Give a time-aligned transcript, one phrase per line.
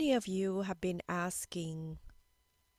[0.00, 1.98] Many of you have been asking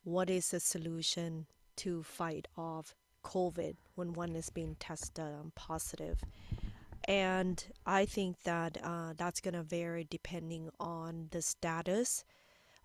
[0.03, 1.45] what is the solution
[1.75, 6.23] to fight off COVID when one is being tested um, positive.
[7.07, 12.23] And I think that uh, that's going to vary depending on the status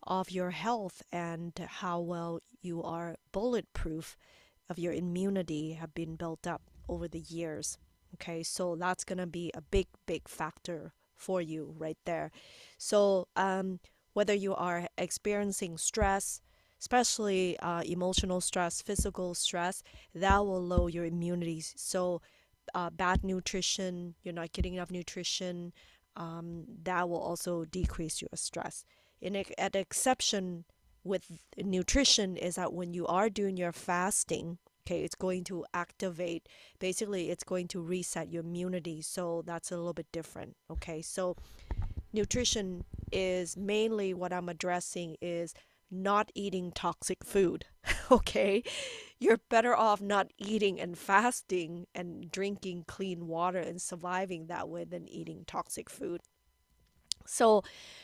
[0.07, 4.19] of your health and how well you are bulletproof
[4.69, 6.61] of your immunity have been built up
[6.91, 7.79] over the years.
[8.17, 12.31] Okay, so that's going to be a big, big factor for you right there.
[12.77, 13.81] So, um,
[14.17, 16.41] whether you are experiencing stress,
[16.81, 19.83] especially uh, emotional stress, physical stress,
[20.15, 21.61] that will lower your immunity.
[21.61, 22.23] So,
[22.75, 25.75] uh, bad nutrition, you're not getting enough nutrition,
[26.17, 28.87] um, that will also decrease your stress.
[29.21, 30.65] In an exception
[31.05, 31.31] with
[31.63, 36.49] nutrition is that when you are doing your fasting, okay, it's going to activate.
[36.79, 39.03] Basically, it's going to reset your immunity.
[39.03, 40.57] So that's a little bit different.
[40.71, 41.37] Okay, so
[42.17, 45.55] nutrition is mainly what I'm addressing is
[45.91, 47.67] not eating toxic food.
[48.11, 48.65] okay?
[49.21, 54.85] You're better off not eating and fasting and drinking clean water and surviving that way
[54.85, 56.23] than eating toxic food.
[57.27, 57.63] So,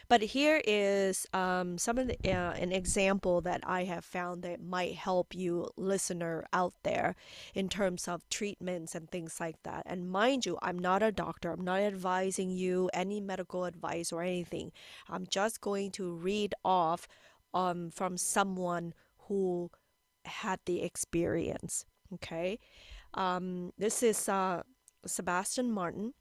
[0.08, 4.62] but here is um, some of the, uh, an example that I have found that
[4.62, 7.16] might help you, listener out there,
[7.54, 9.82] in terms of treatments and things like that.
[9.86, 11.52] And mind you, I'm not a doctor.
[11.52, 14.72] I'm not advising you any medical advice or anything.
[15.08, 17.08] I'm just going to read off
[17.54, 18.94] um, from someone
[19.28, 19.70] who
[20.24, 21.84] had the experience.
[22.14, 22.58] Okay,
[23.14, 24.62] um, this is uh,
[25.06, 26.12] Sebastian Martin.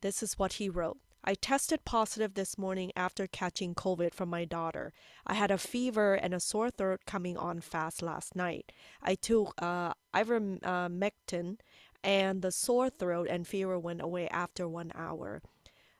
[0.00, 0.98] This is what he wrote.
[1.28, 4.92] I tested positive this morning after catching COVID from my daughter.
[5.26, 8.70] I had a fever and a sore throat coming on fast last night.
[9.02, 11.58] I took uh, ivermectin
[12.04, 15.42] and the sore throat and fever went away after one hour.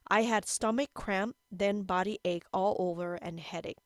[0.06, 3.78] I had stomach cramp, then body ache all over and headache.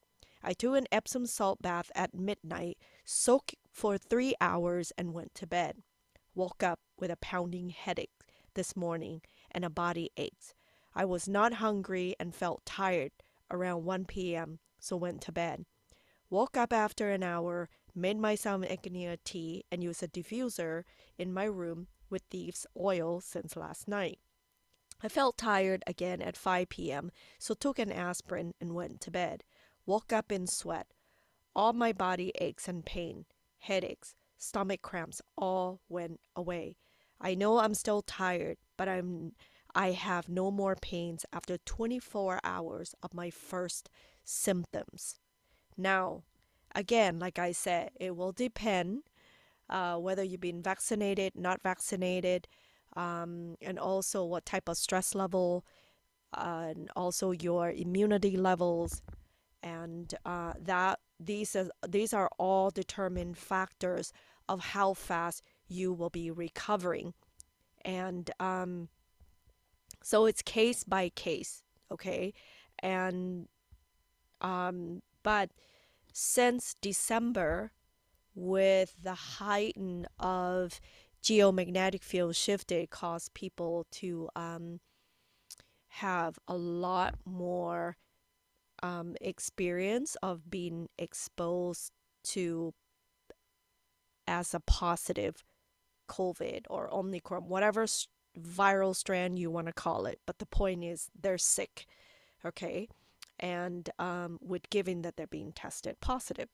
[0.42, 2.76] I took an Epsom salt bath at midnight,
[3.06, 5.76] soaked for three hours, and went to bed.
[6.34, 8.10] Woke up with a pounding headache
[8.52, 10.52] this morning and a body aches.
[10.94, 13.12] I was not hungry and felt tired
[13.50, 15.64] around 1 p.m., so went to bed.
[16.30, 20.84] Woke up after an hour, made myself an tea, and used a diffuser
[21.18, 24.18] in my room with thieves' oil since last night.
[25.02, 29.44] I felt tired again at 5 p.m., so took an aspirin and went to bed.
[29.86, 30.88] Woke up in sweat.
[31.54, 33.24] All my body aches and pain,
[33.58, 36.76] headaches, stomach cramps all went away.
[37.20, 39.32] I know I'm still tired, but I'm
[39.74, 43.90] I have no more pains after 24 hours of my first
[44.24, 45.18] symptoms.
[45.76, 46.22] Now,
[46.74, 49.02] again, like I said, it will depend
[49.68, 52.48] uh, whether you've been vaccinated, not vaccinated,
[52.96, 55.64] um, and also what type of stress level,
[56.34, 59.00] uh, and also your immunity levels,
[59.62, 64.12] and uh, that these are, these are all determined factors
[64.48, 67.14] of how fast you will be recovering,
[67.84, 68.88] and um,
[70.02, 72.32] so it's case by case, okay?
[72.80, 73.48] And
[74.40, 75.50] um but
[76.12, 77.72] since December
[78.34, 80.80] with the heighten of
[81.22, 84.80] geomagnetic field shift it caused people to um,
[85.88, 87.96] have a lot more
[88.82, 92.72] um, experience of being exposed to
[94.26, 95.42] as a positive
[96.08, 97.86] COVID or Omicron, whatever
[98.40, 100.20] viral strand you want to call it.
[100.26, 101.86] But the point is, they're sick,
[102.44, 102.88] okay?
[103.38, 106.48] And um, with given that they're being tested positive.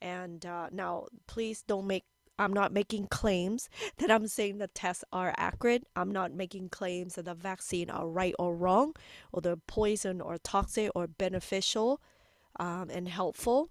[0.00, 2.04] And uh, now, please don't make
[2.38, 5.84] I'm not making claims that I'm saying the tests are accurate.
[5.94, 8.96] I'm not making claims that the vaccine are right or wrong,
[9.30, 12.00] or the poison or toxic or beneficial
[12.58, 13.68] um, and helpful,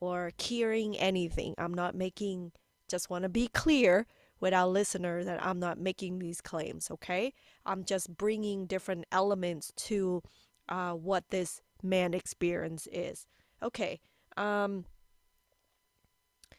[0.00, 1.54] or curing anything.
[1.56, 2.52] I'm not making.
[2.88, 4.06] Just want to be clear
[4.42, 7.32] with our listener that I'm not making these claims, okay?
[7.64, 10.20] I'm just bringing different elements to
[10.68, 13.24] uh, what this man experience is.
[13.62, 14.00] Okay.
[14.36, 14.84] Um,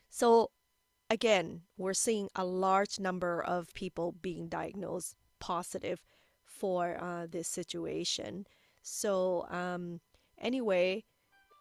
[0.10, 0.52] so
[1.10, 6.06] again, we're seeing a large number of people being diagnosed positive
[6.46, 8.46] for uh, this situation.
[8.82, 10.00] So um,
[10.40, 11.04] anyway,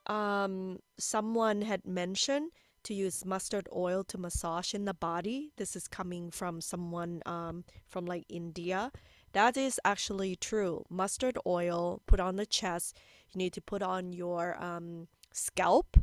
[0.07, 2.53] um, someone had mentioned
[2.85, 5.53] to use mustard oil to massage in the body.
[5.57, 8.91] This is coming from someone um, from like India.
[9.33, 10.85] That is actually true.
[10.91, 12.99] Mustard oil put on the chest.
[13.33, 15.97] You need to put on your um, scalp,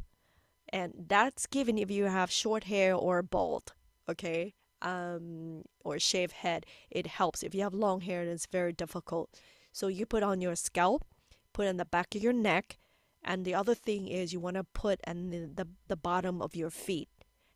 [0.69, 3.73] and that's given if you have short hair or bald.
[4.09, 6.65] Okay, um, or shaved head.
[6.89, 7.43] It helps.
[7.43, 9.29] If you have long hair, it's very difficult.
[9.71, 11.05] So you put on your scalp
[11.59, 12.77] put on the back of your neck.
[13.23, 16.55] And the other thing is you want to put in the, the, the bottom of
[16.55, 17.09] your feet.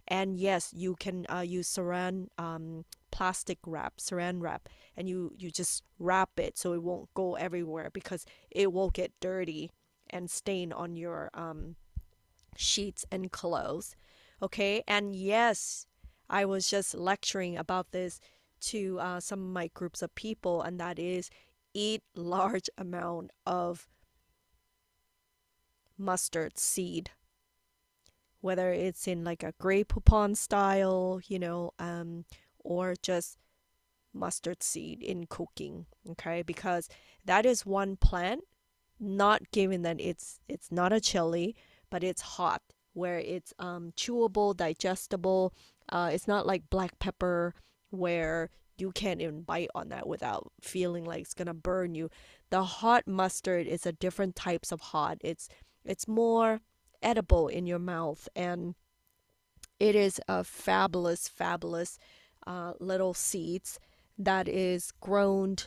[0.08, 4.68] And yes, you can uh, use saran um, plastic wrap, saran wrap,
[4.98, 9.14] and you, you just wrap it so it won't go everywhere because it will get
[9.22, 9.72] dirty
[10.10, 11.76] and stain on your um,
[12.58, 13.96] sheets and clothes.
[14.42, 15.88] Okay, and yes,
[16.30, 18.20] I was just lecturing about this
[18.62, 21.30] to uh, some of my groups of people, and that is
[21.74, 23.88] eat large amount of
[25.98, 27.12] mustard seed
[28.42, 32.26] whether it's in like a Grey Poupon style you know um,
[32.60, 33.38] or just
[34.14, 36.88] mustard seed in cooking okay because
[37.26, 38.42] that is one plant
[39.00, 41.56] not given that it's it's not a chili
[41.90, 42.62] but it's hot
[42.94, 45.54] where it's um, chewable digestible
[45.90, 47.56] uh, it's not like black pepper
[47.90, 52.10] where you can't even bite on that without feeling like it's gonna burn you.
[52.50, 55.18] The hot mustard is a different types of hot.
[55.22, 55.48] It's
[55.86, 56.62] it's more
[57.02, 58.76] edible in your mouth and
[59.80, 61.98] it is a fabulous, fabulous
[62.48, 63.80] uh, little seeds
[64.18, 65.58] that is grown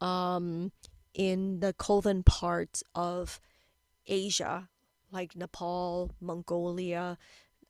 [0.00, 0.72] um,
[1.14, 3.40] in the colder parts of
[4.06, 4.68] Asia,
[5.12, 7.18] like Nepal, Mongolia,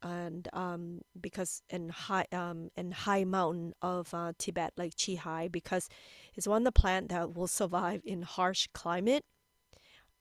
[0.02, 5.88] and um, because in high um, in high mountain of uh, Tibet, like Qinghai, because
[6.34, 9.24] it's one of the plant that will survive in harsh climate.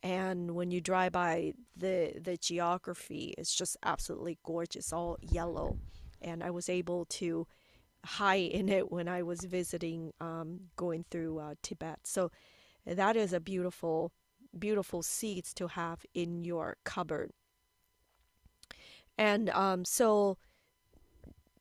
[0.01, 5.77] And when you drive by the the geography, it's just absolutely gorgeous, all yellow.
[6.21, 7.47] And I was able to
[8.05, 11.99] hide in it when I was visiting, um, going through uh, Tibet.
[12.03, 12.31] So
[12.85, 14.11] that is a beautiful,
[14.57, 17.31] beautiful seeds to have in your cupboard.
[19.17, 20.37] And um, so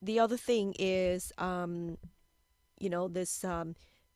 [0.01, 1.97] the other thing is, um,
[2.79, 3.75] you know, this um,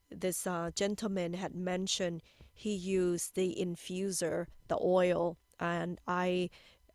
[0.10, 2.22] this uh, gentleman had mentioned
[2.54, 6.50] he used the infuser, the oil, and I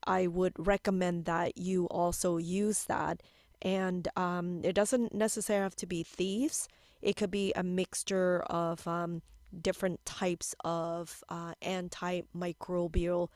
[0.05, 3.23] I would recommend that you also use that.
[3.61, 6.69] And um, it doesn't necessarily have to be thieves.
[7.03, 9.23] It could be a mixture of um,
[9.61, 13.29] different types of uh, antimicrobial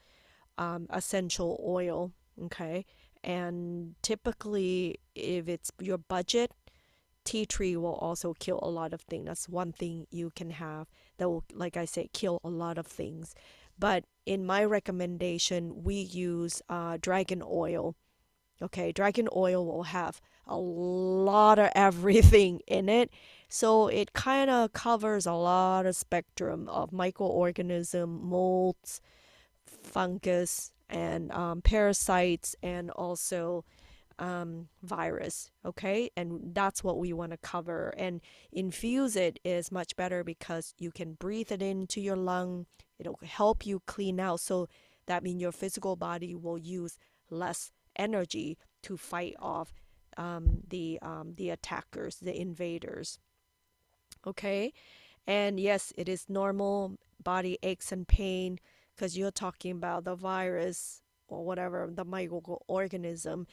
[0.58, 2.12] um, essential oil.
[2.44, 2.86] Okay,
[3.22, 6.52] and typically if it's your budget
[7.24, 10.88] tea tree will also kill a lot of things that's one thing you can have
[11.22, 13.34] that will like i said kill a lot of things.
[13.78, 17.94] But in my recommendation we use uh, dragon oil.
[18.60, 23.10] Okay dragon oil will have a lot of everything in it.
[23.48, 29.00] So it kind of covers a lot of spectrum of microorganism molds
[29.66, 33.64] fungus and um, parasites and also
[34.18, 35.50] um, virus.
[35.64, 37.94] Okay, and that's what we want to cover.
[37.96, 38.20] And
[38.52, 42.66] infuse it is much better because you can breathe it into your lung.
[42.98, 44.40] It'll help you clean out.
[44.40, 44.68] So
[45.06, 46.98] that means your physical body will use
[47.30, 49.74] less energy to fight off
[50.16, 53.18] um, the um, the attackers, the invaders.
[54.26, 54.72] Okay,
[55.26, 58.58] and yes, it is normal body aches and pain
[58.94, 63.46] because you're talking about the virus or whatever the microorganism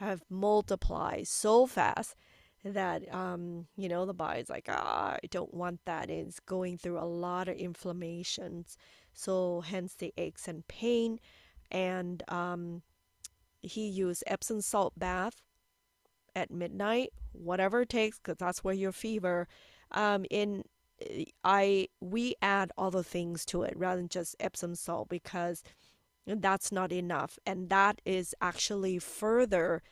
[0.00, 2.16] have multiplied so fast
[2.64, 6.78] that um, you know the body's like ah I don't want that and it's going
[6.78, 8.76] through a lot of inflammations.
[9.12, 11.20] So hence the aches and pain.
[11.70, 12.82] And um,
[13.60, 15.42] he used Epsom salt bath
[16.34, 19.48] at midnight whatever it takes because that's where your fever
[19.90, 20.64] um, in
[21.44, 25.62] I we add other things to it rather than just Epsom salt because
[26.38, 29.82] that's not enough, and that is actually further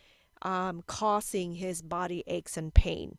[0.43, 3.19] um, causing his body aches and pain.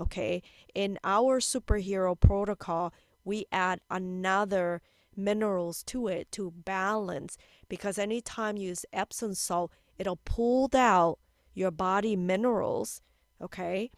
[0.00, 0.42] Okay,
[0.74, 2.92] in our superhero protocol,
[3.24, 4.80] we add another
[5.16, 7.36] minerals to it to balance
[7.68, 11.18] because anytime you use Epsom salt, it'll pull out
[11.54, 13.02] your body minerals.
[13.42, 13.90] Okay,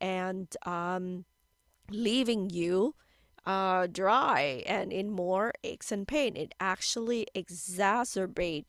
[0.00, 1.24] and um,
[1.90, 2.94] leaving you
[3.48, 6.36] uh, dry and in more aches and pain.
[6.36, 8.66] It actually exacerbate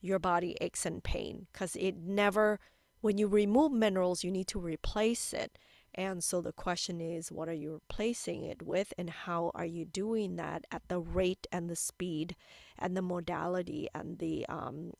[0.00, 2.58] your body aches and pain because it never,
[3.02, 5.58] when you remove minerals, you need to replace it.
[5.94, 9.84] And so the question is, what are you replacing it with, and how are you
[9.84, 12.34] doing that at the rate and the speed,
[12.78, 14.92] and the modality and the um,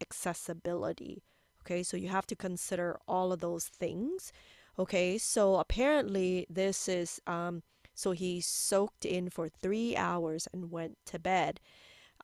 [0.00, 1.22] accessibility?
[1.62, 4.32] Okay, so you have to consider all of those things
[4.80, 7.62] Okay, so apparently this is um,
[8.00, 11.60] so he soaked in for three hours and went to bed.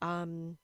[0.01, 0.57] Um,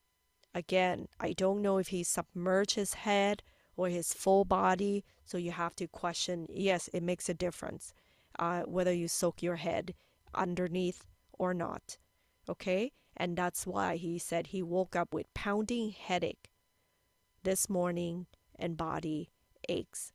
[0.54, 3.42] again, I don't know if he submerged his head
[3.76, 6.46] or his full body, so you have to question.
[6.48, 7.92] Yes, it makes a difference
[8.38, 9.94] uh, whether you soak your head
[10.34, 11.04] underneath
[11.38, 11.98] or not.
[12.48, 16.50] Okay, And that's why he said he woke up with pounding headache
[17.42, 18.26] this morning
[18.58, 19.30] and body
[19.68, 20.12] aches.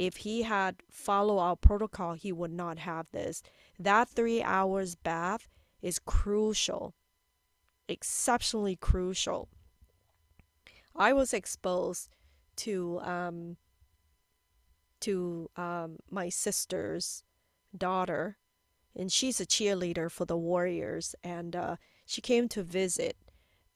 [0.00, 3.42] If he had followed our protocol, he would not have this.
[3.78, 5.46] That three hours bath
[5.82, 6.94] is crucial,
[7.86, 9.50] exceptionally crucial.
[10.96, 12.08] I was exposed
[12.64, 13.58] to um,
[15.00, 17.22] to um, my sister's
[17.76, 18.38] daughter,
[18.96, 21.76] and she's a cheerleader for the Warriors, and uh,
[22.06, 23.18] she came to visit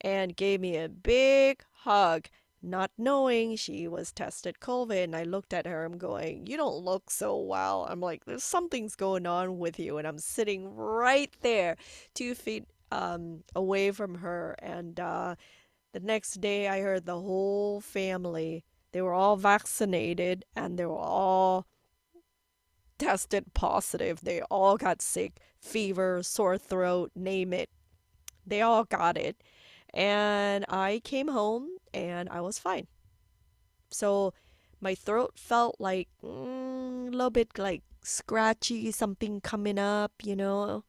[0.01, 2.29] and gave me a big hug
[2.65, 5.03] not knowing she was tested COVID.
[5.03, 7.85] And I looked at her, I'm going, You don't look so well.
[7.89, 9.97] I'm like, There's something's going on with you.
[9.97, 11.77] And I'm sitting right there,
[12.13, 14.55] two feet um, away from her.
[14.59, 15.35] And uh,
[15.93, 20.97] the next day, I heard the whole family, they were all vaccinated and they were
[20.97, 21.67] all
[22.97, 24.21] tested positive.
[24.21, 27.69] They all got sick, fever, sore throat, name it.
[28.45, 29.41] They all got it.
[29.93, 32.87] And I came home and I was fine.
[33.89, 34.33] So
[34.81, 40.83] my throat felt like mm, a little bit like scratchy, something coming up, you know.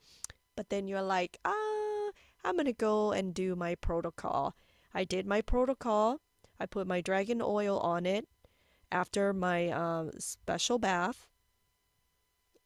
[0.57, 2.11] But then you're like, ah,
[2.45, 4.57] I'm gonna go and do my protocol.
[4.93, 6.21] I did my protocol.
[6.59, 8.27] I put my dragon oil on it
[8.91, 11.29] after my um, special bath.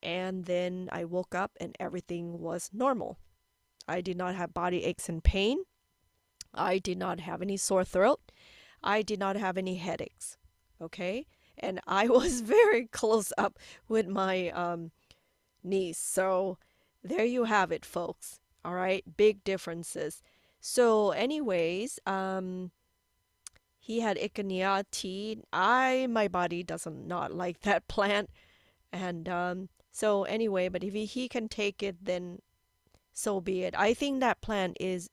[0.02, 3.18] And then I woke up and everything was normal.
[3.86, 5.64] I did not have body aches and pain.
[6.54, 8.20] I did not have any sore throat.
[8.82, 10.36] I did not have any headaches.
[10.80, 11.26] Okay.
[11.58, 14.90] And I was very close up with my um,
[15.62, 15.98] niece.
[15.98, 16.58] So
[17.02, 18.40] there you have it, folks.
[18.64, 19.04] All right.
[19.16, 20.22] Big differences.
[20.60, 22.70] So, anyways, um,
[23.78, 25.38] he had Echinacea tea.
[25.52, 28.30] I, my body doesn't not like that plant.
[28.92, 32.40] And um, so, anyway, but if he, he can take it, then
[33.12, 33.74] so be it.
[33.76, 35.10] I think that plant is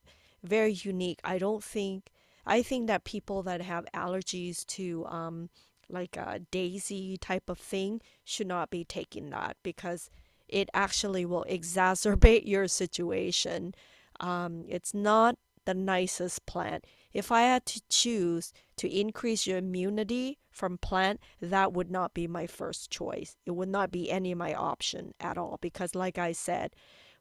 [0.47, 1.19] very unique.
[1.23, 2.09] I don't think
[2.45, 5.49] I think that people that have allergies to um,
[5.89, 10.09] like a daisy type of thing should not be taking that because
[10.47, 13.75] it actually will exacerbate your situation.
[14.19, 16.85] Um, it's not the nicest plant.
[17.13, 22.27] If I had to choose to increase your immunity from plant, that would not be
[22.27, 23.35] my first choice.
[23.45, 26.73] It would not be any of my option at all because like I said,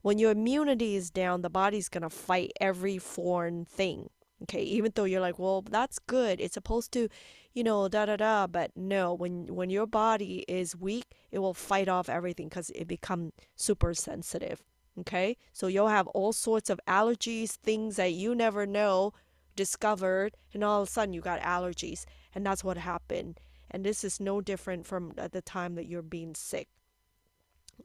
[0.06, 4.08] when your immunity is down, the body's going to fight every foreign thing.
[4.44, 6.40] Okay, even though you're like, well, that's good.
[6.40, 7.08] It's supposed to,
[7.54, 8.46] you know, da da da.
[8.46, 12.86] But no, when when your body is weak, it will fight off everything because it
[12.86, 14.62] become super sensitive.
[15.00, 19.12] Okay, so you'll have all sorts of allergies, things that you never know
[19.56, 23.40] discovered, and all of a sudden you got allergies, and that's what happened.
[23.72, 26.68] And this is no different from at the time that you're being sick.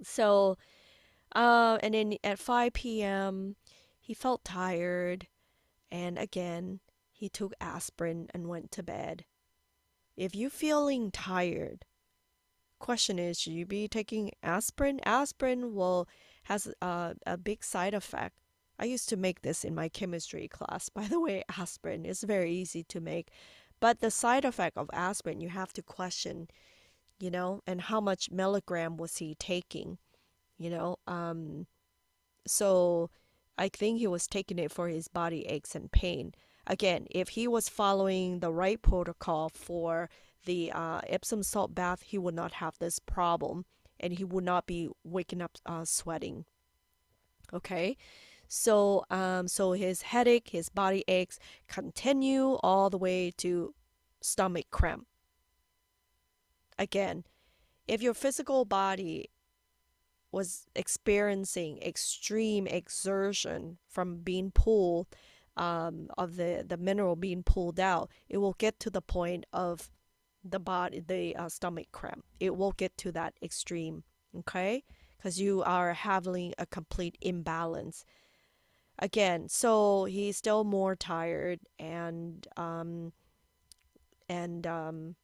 [0.03, 0.57] So
[1.33, 3.55] uh, and then at 5 p.m.,
[3.99, 5.27] he felt tired,
[5.91, 6.79] and again,
[7.11, 9.25] he took aspirin and went to bed.
[10.17, 11.85] If you're feeling tired,
[12.79, 14.99] question is, should you be taking aspirin?
[15.05, 16.07] Aspirin will
[16.43, 18.35] has a, a big side effect.
[18.79, 20.89] I used to make this in my chemistry class.
[20.93, 23.29] By the way, aspirin is very easy to make,
[23.79, 26.49] but the side effect of aspirin you have to question,
[27.19, 29.99] you know, and how much milligram was he taking?
[30.61, 31.65] You know um
[32.45, 33.09] so
[33.57, 36.33] i think he was taking it for his body aches and pain.
[36.67, 40.09] Again if he was following the right protocol for
[40.45, 43.65] the uh, epsom salt bath he would not have this problem
[43.99, 46.45] and he would not be waking up uh, sweating.
[47.51, 47.97] Okay?
[48.47, 53.73] So um so his headache his body aches continue all the way to
[54.21, 55.07] stomach cramp.
[56.77, 57.25] Again
[57.87, 59.29] if your physical body
[60.31, 65.07] was experiencing extreme exertion from being pulled
[65.57, 69.89] um, of the, the mineral being pulled out, it will get to the point of
[70.43, 72.25] the body, the uh, stomach cramp.
[72.39, 74.03] It will get to that extreme,
[74.39, 74.83] okay?
[75.17, 78.05] Because you are having a complete imbalance.
[78.99, 83.13] Again, so he's still more tired and um,
[84.29, 85.15] and um,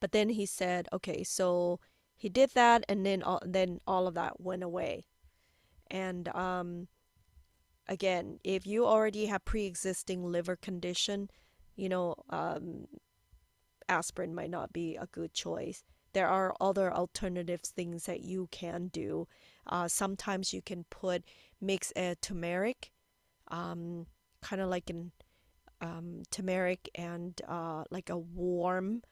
[0.00, 1.80] but then he said, okay, so
[2.18, 5.04] he did that and then all, then all of that went away.
[5.90, 6.88] And um,
[7.88, 11.30] again if you already have pre-existing liver condition
[11.76, 12.86] you know um,
[13.88, 15.82] aspirin might not be a good choice.
[16.12, 19.28] There are other alternative things that you can do.
[19.66, 21.24] Uh, sometimes you can put
[21.60, 22.90] mix a turmeric
[23.50, 24.06] um,
[24.42, 25.12] kind of like an
[25.80, 29.02] um, turmeric and uh, like a warm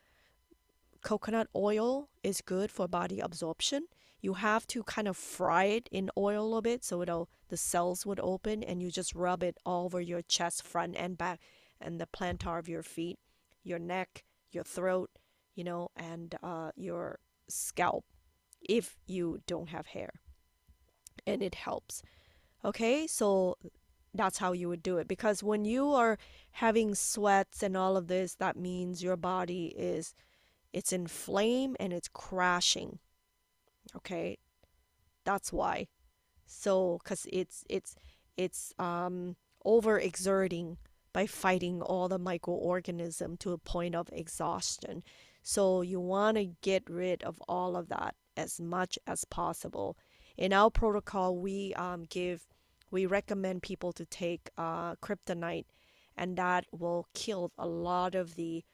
[1.07, 3.87] coconut oil is good for body absorption.
[4.21, 8.05] you have to kind of fry it in oil a bit so it'll the cells
[8.05, 11.39] would open and you just rub it all over your chest front and back
[11.81, 13.21] and the plantar of your feet
[13.63, 15.09] your neck your throat
[15.55, 18.05] you know and uh, your scalp
[18.61, 20.11] if you don't have hair
[21.25, 22.03] and it helps
[22.65, 23.57] okay so
[24.13, 26.19] that's how you would do it because when you are
[26.51, 30.15] having sweats and all of this that means your body is
[30.77, 32.99] it's inflamed and it's crashing
[33.95, 34.39] okay?
[35.25, 35.89] That's why.
[36.47, 37.95] So cuz it's it's
[38.37, 40.77] it's um overexerting
[41.13, 45.03] by fighting all the microorganism to a point of exhaustion.
[45.43, 49.97] So you want to get rid of all of that as much as possible.
[50.37, 52.47] In our protocol we um, give
[52.91, 55.67] we recommend people to take uh, kryptonite
[56.17, 58.65] and that will kill a lot of the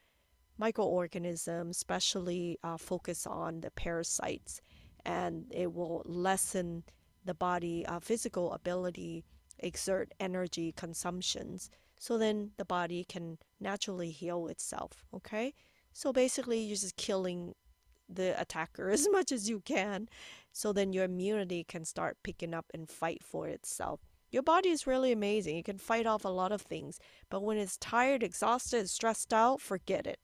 [0.63, 4.61] microorganisms especially uh, focus on the parasites
[5.05, 6.85] and it will lessen
[7.25, 9.25] the body uh, physical ability
[9.59, 15.53] exert energy consumptions so then the body can naturally heal itself okay?
[15.93, 17.55] So basically you're just killing
[18.09, 20.09] the attacker as much as you can
[20.53, 23.99] so then your immunity can start picking up and fight for itself.
[24.31, 25.57] Your body is really amazing.
[25.59, 27.01] It can fight off a lot of things
[27.31, 30.21] but when it's tired exhausted stressed out forget it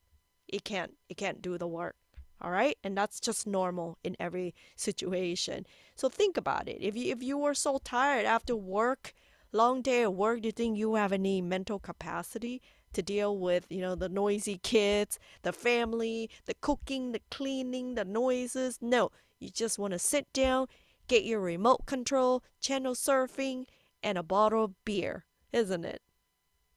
[0.48, 1.96] it can't it can't do the work
[2.40, 2.76] all right?
[2.84, 5.66] And that's just normal in every situation.
[5.94, 6.78] So think about it.
[6.80, 9.12] If you if you were so tired after work
[9.50, 12.60] long day at work do you think you have any mental capacity
[12.92, 18.04] to deal with you know the noisy kids the family the cooking the cleaning the
[18.04, 18.78] noises?
[18.80, 19.10] No.
[19.40, 20.68] You just want to sit down
[21.08, 23.64] get your remote control channel surfing
[24.02, 26.02] and a bottle of beer isn't it?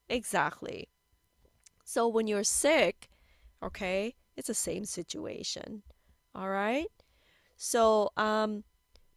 [0.09, 0.87] Exactly.
[1.83, 3.10] So when you're sick
[3.63, 5.83] okay it's the same situation.
[6.33, 6.87] All right.
[7.57, 8.63] So, um,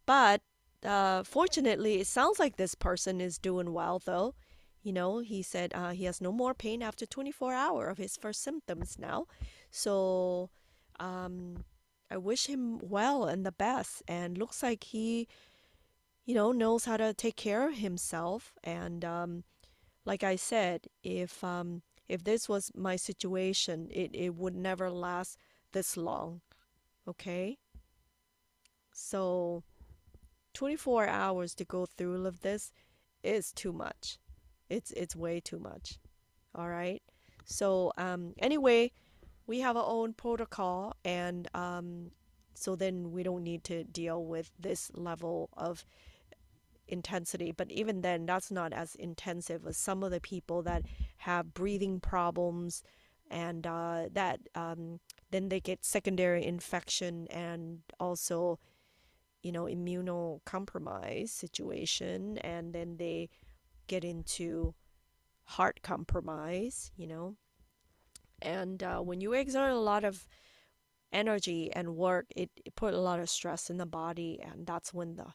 [0.05, 0.41] but
[0.85, 4.35] uh, fortunately, it sounds like this person is doing well, though.
[4.83, 8.17] You know, he said uh, he has no more pain after 24 hour of his
[8.17, 9.25] first symptoms now.
[9.71, 10.51] So,
[10.99, 11.63] um,
[12.11, 14.03] I wish him well and the best.
[14.07, 15.27] And looks like he,
[16.25, 18.53] you know, knows how to take care of himself.
[18.63, 19.43] And um,
[20.05, 25.37] like I said, if um, if this was my situation, it, it would never last
[25.71, 26.41] this long.
[27.07, 27.57] Okay?
[28.91, 29.63] So
[30.53, 32.71] 24 hours to go through of this
[33.23, 34.17] is too much.
[34.69, 35.99] It's it's way too much.
[36.55, 37.01] All right?
[37.45, 38.91] So um anyway,
[39.47, 42.11] we have our own protocol and um
[42.53, 45.85] so then we don't need to deal with this level of
[46.87, 50.83] intensity but even then that's not as intensive as some of the people that
[51.17, 52.83] have breathing problems
[53.29, 54.99] and uh, that um,
[55.31, 58.59] then they get secondary infection and also
[59.41, 63.29] you know immunocompromised situation and then they
[63.87, 64.73] get into
[65.45, 67.35] heart compromise you know?
[68.41, 70.27] And uh, when you exert a lot of
[71.11, 74.93] energy and work it, it put a lot of stress in the body and that's
[74.93, 75.27] when the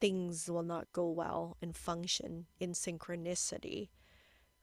[0.00, 3.88] things will not go well and function in synchronicity.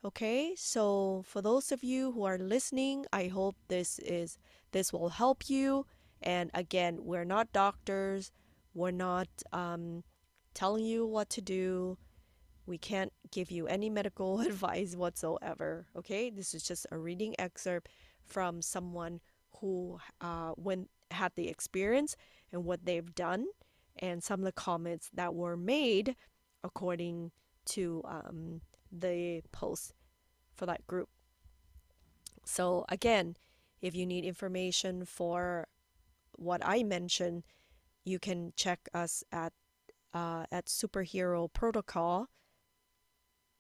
[0.03, 4.37] Okay, so for those of you who are listening, I hope this is
[4.71, 5.87] this will help you.
[6.21, 8.31] And again, we're not doctors.
[8.73, 10.03] We're not um,
[10.53, 11.97] telling you what to do.
[12.67, 15.87] We can't give you any medical advice whatsoever.
[15.95, 17.89] Okay, this is just a reading excerpt
[18.23, 19.21] from someone
[19.59, 20.53] who uh,
[21.11, 22.15] had the experience
[22.51, 23.47] and what they've done
[23.99, 26.15] and some of the comments that were made
[26.63, 27.31] according
[27.65, 29.93] to um, the post
[30.53, 31.10] for that group.
[32.45, 33.36] So again,
[33.81, 35.67] if you need information for
[36.34, 37.43] what I mentioned,
[38.03, 39.53] you can check us at
[40.13, 42.27] uh, at superhero protocol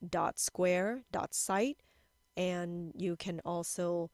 [0.07, 1.77] dot square dot site
[2.37, 4.09] and you can also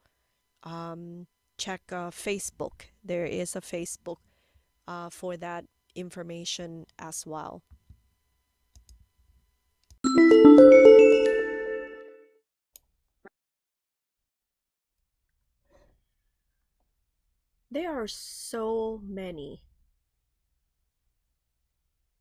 [0.62, 1.26] um,
[1.58, 2.90] check uh, Facebook.
[3.04, 4.18] There is a Facebook
[4.86, 7.62] uh, for that information as well.
[17.70, 19.62] There are so many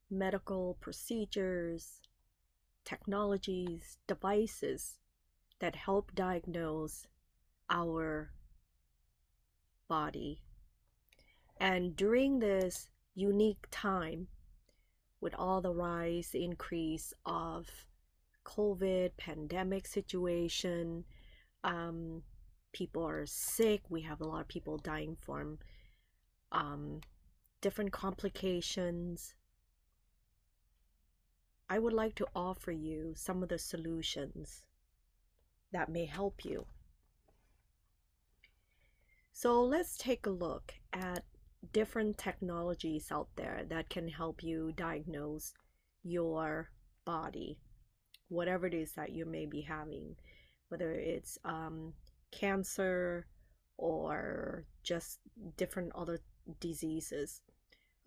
[0.09, 1.99] medical procedures,
[2.85, 4.97] technologies, devices
[5.59, 7.05] that help diagnose
[7.69, 8.31] our
[9.89, 10.41] body.
[11.59, 14.27] And during this unique time
[15.19, 17.67] with all the rise increase of
[18.45, 21.05] covid pandemic situation.
[21.63, 22.23] Um,
[22.73, 23.81] people are sick.
[23.89, 25.59] We have a lot of people dying from
[26.51, 27.01] um,
[27.61, 29.35] different complications,
[31.69, 34.65] I would like to offer you some of the solutions
[35.71, 36.65] that may help you.
[39.31, 41.23] So let's take a look at
[41.73, 45.53] different technologies out there that can help you diagnose
[46.03, 46.69] your
[47.05, 47.59] body,
[48.29, 50.15] whatever it is that you may be having,
[50.69, 51.93] whether it's um,
[52.31, 53.27] cancer
[53.77, 55.19] or just
[55.57, 56.19] different other
[56.59, 57.41] diseases.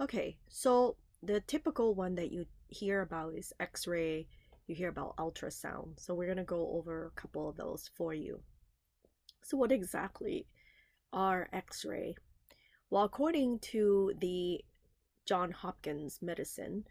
[0.00, 4.26] Okay, so the typical one that you hear about is x ray,
[4.66, 5.98] you hear about ultrasound.
[6.00, 8.40] So we're going to go over a couple of those for you.
[9.42, 10.46] So, what exactly
[11.12, 12.16] are x ray?
[12.94, 14.64] Well, according to the
[15.26, 16.84] John Hopkins Medicine,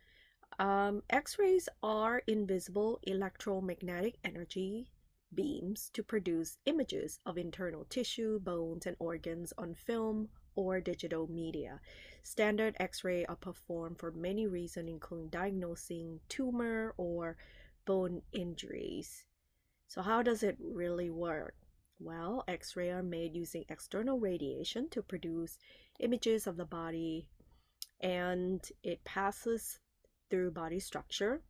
[0.59, 4.91] um, x rays are invisible electromagnetic energy
[5.33, 11.79] beams to produce images of internal tissue, bones, and organs on film or digital media.
[12.21, 17.37] Standard x-ray are performed for many reasons including diagnosing tumor or
[17.85, 19.23] bone injuries.
[19.87, 21.55] So how does it really work?
[21.97, 25.57] Well, x-ray are made using external radiation to produce
[25.99, 27.27] images of the body
[28.01, 29.79] and it passes
[30.29, 31.41] through body structure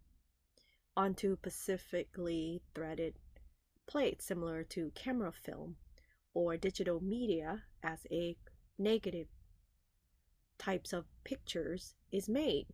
[0.95, 3.15] onto specifically threaded
[3.87, 5.75] plates similar to camera film
[6.33, 8.35] or digital media as a
[8.77, 9.27] negative
[10.57, 12.67] types of pictures is made.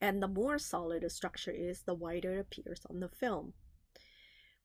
[0.00, 3.54] And the more solid a structure is, the wider it appears on the film.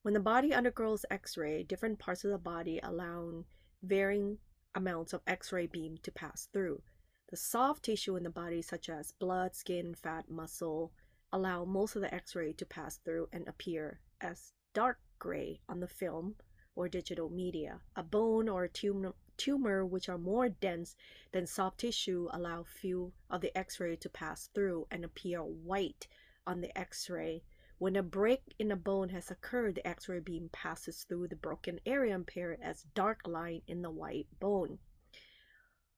[0.02, 3.44] When the body undergoes X-ray, different parts of the body allow
[3.82, 4.38] varying
[4.74, 6.82] amounts of X-ray beam to pass through.
[7.30, 10.92] The soft tissue in the body, such as blood, skin, fat, muscle,
[11.32, 15.88] allow most of the X-ray to pass through and appear as dark gray on the
[15.88, 16.34] film
[16.74, 17.80] or digital media.
[17.96, 20.96] A bone or a tumor, tumor which are more dense
[21.32, 26.06] than soft tissue allow few of the x-ray to pass through and appear white
[26.46, 27.42] on the x-ray.
[27.80, 31.80] When a break in a bone has occurred, the x-ray beam passes through the broken
[31.86, 34.78] area and appear as dark line in the white bone.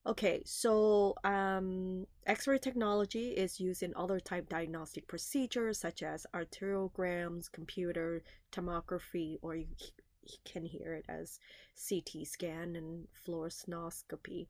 [0.06, 7.50] Okay, so um, X-ray technology is used in other type diagnostic procedures such as arteriograms,
[7.50, 9.66] computer tomography, or you
[10.44, 11.40] can hear it as
[11.88, 14.46] CT scan and fluoroscopy.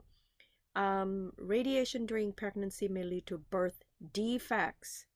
[0.77, 5.07] Um, radiation during pregnancy may lead to birth defects.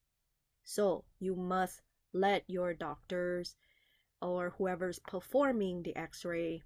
[0.64, 1.83] So you must
[2.16, 3.57] let your doctors
[4.22, 6.62] or whoever's performing the x-ray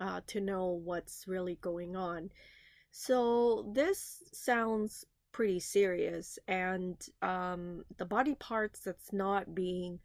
[0.00, 2.30] uh, to know what's really going on.
[2.90, 9.98] So this sounds pretty serious and um, the body parts that's not being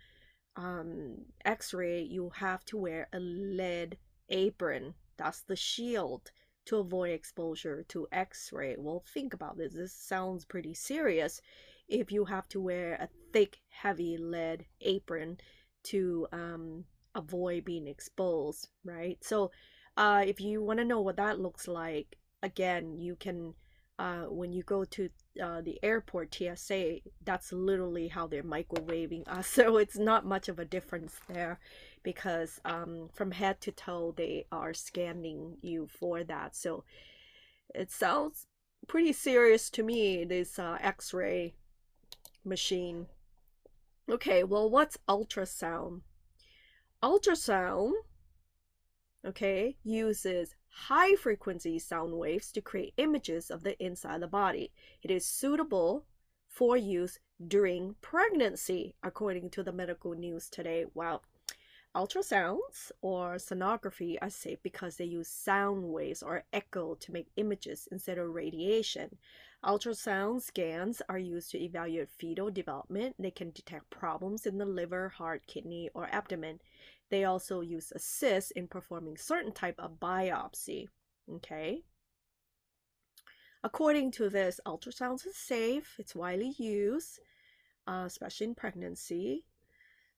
[0.57, 3.97] um, x-ray you have to wear a lead
[4.29, 4.93] apron.
[5.17, 6.31] That's the shield
[6.65, 8.75] to avoid exposure to x-ray.
[8.77, 9.73] Well think about this.
[9.73, 11.41] This sounds pretty serious
[11.91, 15.37] if you have to wear a thick heavy lead apron
[15.83, 19.51] to um, avoid being exposed right so
[19.97, 23.53] uh, if you want to know what that looks like again you can
[24.01, 25.09] uh, when you go to
[25.43, 29.47] uh, the airport TSA, that's literally how they're microwaving us.
[29.61, 31.59] So it's not much of a difference there
[32.01, 36.55] because um, from head to toe, they are scanning you for that.
[36.55, 36.83] So
[37.75, 38.47] it sounds
[38.87, 41.53] pretty serious to me, this uh, x ray
[42.43, 43.07] machine.
[44.09, 46.01] Okay, well, what's ultrasound?
[47.03, 47.93] Ultrasound,
[49.25, 54.71] okay, uses high frequency sound waves to create images of the inside of the body.
[55.01, 56.05] It is suitable
[56.47, 60.85] for use during pregnancy, according to the medical news today.
[60.93, 61.21] Wow.
[61.95, 67.87] Ultrasounds or sonography are safe because they use sound waves or echo to make images
[67.91, 69.17] instead of radiation.
[69.63, 73.15] Ultrasound scans are used to evaluate fetal development.
[73.19, 76.59] They can detect problems in the liver, heart, kidney, or abdomen.
[77.11, 80.87] They also use assist in performing certain type of biopsy.
[81.29, 81.83] Okay.
[83.63, 85.95] According to this, ultrasound is safe.
[85.99, 87.19] It's widely used,
[87.85, 89.45] uh, especially in pregnancy.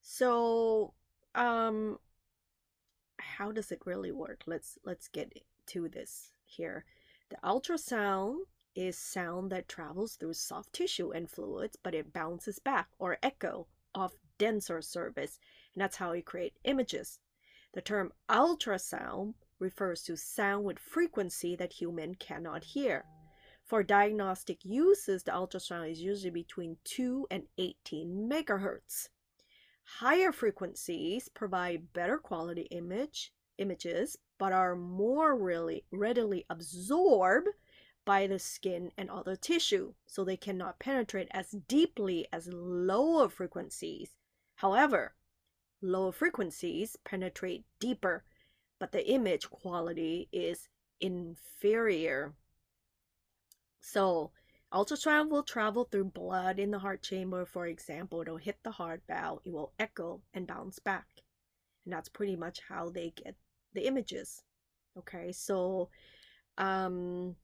[0.02, 0.94] So,
[1.36, 1.98] um,
[3.20, 4.44] how does it really work?
[4.46, 5.34] Let's let's get
[5.68, 6.86] to this here.
[7.30, 8.36] The ultrasound
[8.76, 13.68] is sound that travels through soft tissue and fluids, but it bounces back or echo
[13.94, 15.40] off denser surface
[15.74, 17.20] and that's how we create images.
[17.74, 23.06] The term ultrasound refers to sound with frequency that human cannot hear.
[23.64, 29.10] For diagnostic uses, the ultrasound is usually between 2 and 18 megahertz.
[29.86, 37.48] Higher frequencies provide better quality image images, but are more really readily absorbed
[38.06, 44.16] by the skin and other tissue, so they cannot penetrate as deeply as lower frequencies.
[44.56, 45.16] However,
[45.82, 48.24] lower frequencies penetrate deeper,
[48.80, 50.68] but the image quality is
[51.00, 52.34] inferior.
[53.80, 54.32] So,
[54.74, 58.22] ultrasound will travel through blood in the heart chamber, for example.
[58.22, 61.08] It'll hit the heart valve, it will echo and bounce back.
[61.86, 63.36] And that's pretty much how they get
[63.74, 64.42] the images.
[64.98, 65.90] Okay, so
[66.58, 67.36] um,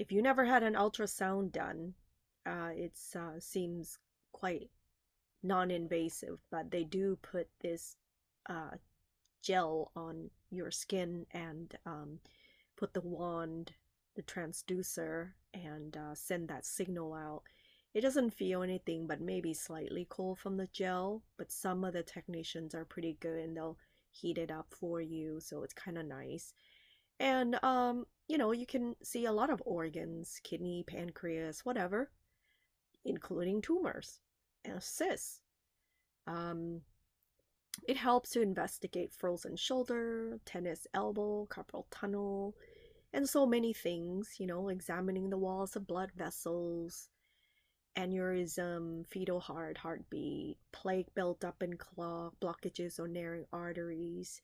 [0.00, 1.92] if you never had an ultrasound done,
[2.46, 3.98] uh, it uh, seems
[4.32, 4.70] quite
[5.42, 7.96] non-invasive, but they do put this
[8.48, 8.70] uh,
[9.42, 12.18] gel on your skin and um,
[12.78, 13.72] put the wand,
[14.16, 17.42] the transducer, and uh, send that signal out.
[17.92, 22.02] It doesn't feel anything but maybe slightly cold from the gel, but some of the
[22.02, 23.76] technicians are pretty good and they'll
[24.12, 26.54] heat it up for you, so it's kind of nice.
[27.18, 32.12] And, um, you know, you can see a lot of organs, kidney, pancreas, whatever,
[33.04, 34.20] including tumors
[34.64, 35.40] and cysts.
[36.28, 36.82] Um,
[37.88, 42.54] it helps to investigate frozen shoulder, tennis elbow, carpal tunnel,
[43.12, 47.08] and so many things, you know, examining the walls of blood vessels,
[47.96, 54.40] aneurysm, fetal heart, heartbeat, plaque built up in clot, blockages or narrowing arteries.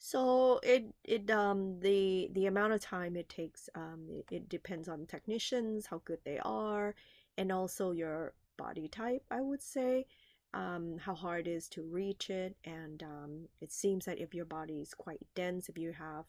[0.00, 4.88] So it it um the the amount of time it takes um it, it depends
[4.88, 6.94] on technicians, how good they are,
[7.38, 10.06] and also your body type, I would say.
[10.52, 14.44] Um, how hard it is to reach it, and um, it seems that if your
[14.46, 16.24] body is quite dense, if you have,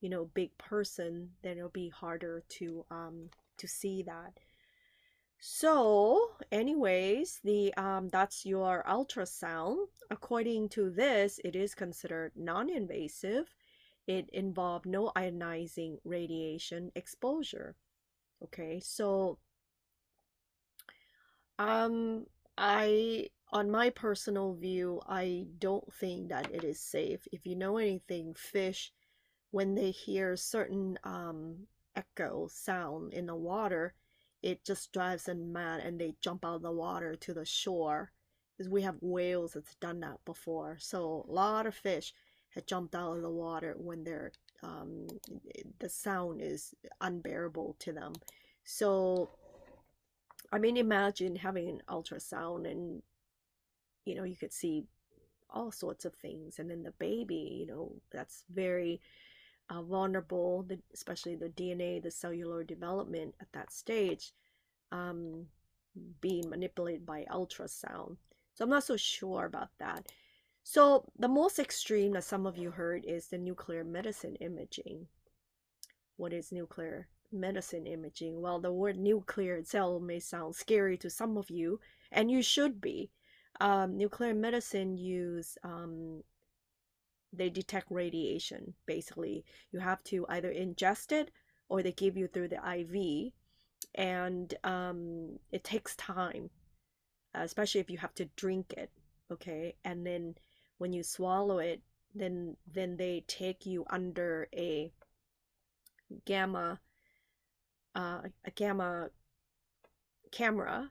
[0.00, 4.38] you know, big person, then it'll be harder to um to see that.
[5.40, 9.86] So, anyways, the um, that's your ultrasound.
[10.10, 13.54] According to this, it is considered non-invasive.
[14.06, 17.76] It involved no ionizing radiation exposure.
[18.42, 19.38] Okay, so
[21.58, 27.26] um, I on my personal view, I don't think that it is safe.
[27.32, 28.92] If you know anything, fish
[29.50, 33.94] when they hear certain um, echo sound in the water
[34.42, 38.12] it just drives them mad and they jump out of the water to the shore
[38.56, 40.76] because we have whales that's done that before.
[40.80, 42.12] So a lot of fish
[42.54, 45.06] have jumped out of the water when they're um,
[45.78, 48.12] the sound is unbearable to them.
[48.64, 49.30] So
[50.50, 53.02] i mean imagine having an ultrasound and
[54.06, 54.84] you know you could see
[55.50, 56.58] all sorts of things.
[56.58, 59.00] And then the baby you know that's very
[59.70, 64.32] uh, vulnerable, the, especially the DNA, the cellular development at that stage,
[64.92, 65.46] um,
[66.20, 68.16] being manipulated by ultrasound.
[68.54, 70.06] So I'm not so sure about that.
[70.64, 75.06] So the most extreme that some of you heard is the nuclear medicine imaging.
[76.16, 78.40] What is nuclear medicine imaging?
[78.40, 82.80] Well, the word nuclear itself may sound scary to some of you, and you should
[82.80, 83.10] be.
[83.60, 86.22] Um, nuclear medicine use um,
[87.32, 89.44] they detect radiation basically.
[89.72, 91.30] You have to either ingest it
[91.68, 93.32] or they give you through the iv
[93.94, 96.50] and um, it takes time
[97.34, 98.90] especially if you have to drink it
[99.30, 99.74] okay?
[99.84, 100.34] And then
[100.78, 101.82] when you swallow it
[102.14, 104.90] then then they take you under a
[106.24, 106.80] gamma
[107.94, 109.10] uh, a gamma
[110.30, 110.90] camera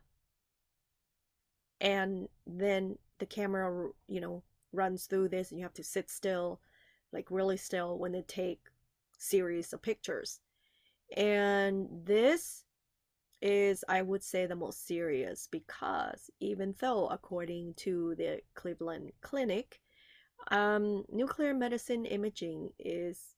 [1.81, 6.59] and then the camera you know runs through this and you have to sit still
[7.13, 8.59] like really still when they take
[9.17, 10.39] series of pictures.
[11.15, 12.65] And this
[13.41, 19.79] is i would say the most serious because even though according to the cleveland clinic
[20.49, 23.35] um, nuclear medicine imaging is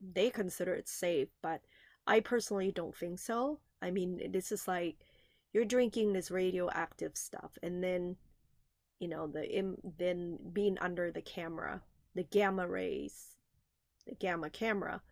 [0.00, 1.60] they consider it safe but
[2.06, 3.60] i personally don't think so.
[3.82, 4.96] I mean this is like
[5.52, 8.16] you're drinking this radioactive stuff and then
[8.98, 11.82] you know the Im, then being under the camera
[12.14, 13.36] the gamma rays
[14.06, 15.02] the gamma camera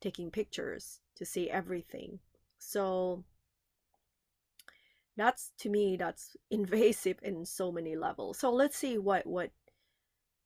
[0.00, 2.18] taking pictures to see everything.
[2.58, 3.24] So
[5.16, 8.38] that's to me that's invasive in so many levels.
[8.38, 9.50] So let's see what what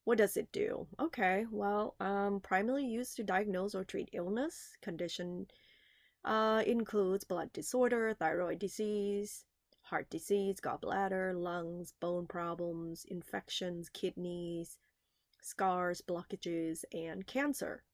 [0.05, 0.87] what does it do?
[1.01, 4.77] Okay well um primarily used to diagnose or treat illness.
[4.83, 5.47] Condition
[6.25, 9.45] uh includes blood disorder thyroid disease
[9.85, 14.79] heart disease, gallbladder, lungs, bone problems, infections, kidneys,
[15.43, 17.85] scars, blockages, and cancer.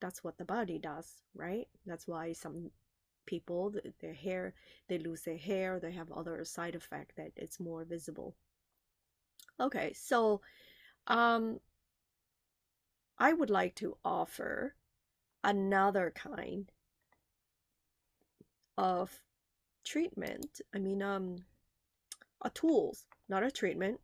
[0.00, 1.66] that's what the body does, right?
[1.86, 2.70] That's why some
[3.26, 4.54] people their hair
[4.88, 8.34] they lose their hair, they have other side effect that it's more visible.
[9.60, 10.40] Okay, so
[11.06, 11.60] um
[13.18, 14.74] I would like to offer
[15.42, 16.70] another kind
[18.76, 19.10] of
[19.84, 20.60] treatment.
[20.72, 21.44] I mean, um,
[22.42, 24.00] a tools, not a treatment,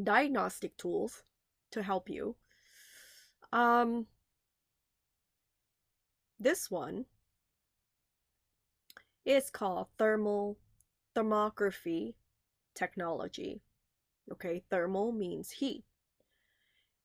[0.00, 1.24] diagnostic tools
[1.72, 2.36] to help you.
[3.52, 4.06] Um,
[6.38, 7.06] this one
[9.24, 10.58] is called thermal
[11.16, 12.14] thermography
[12.76, 13.60] technology.
[14.30, 15.84] Okay, thermal means heat.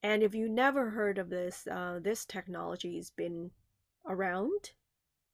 [0.02, 3.50] And if you never heard of this, uh, this technology has been
[4.06, 4.72] around,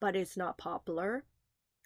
[0.01, 1.25] but it's not popular.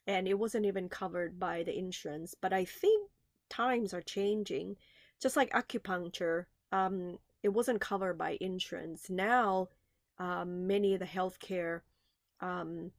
[0.07, 2.35] And it wasn't even covered by the insurance.
[2.41, 3.09] But I think
[3.49, 4.77] times are changing.
[5.21, 9.09] Just like acupuncture, um, it wasn't covered by insurance.
[9.09, 9.69] Now,
[10.19, 11.83] um, many of the healthcare
[12.41, 12.91] um,